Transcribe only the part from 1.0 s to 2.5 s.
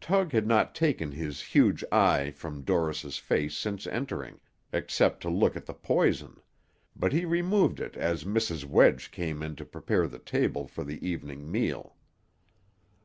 his huge eye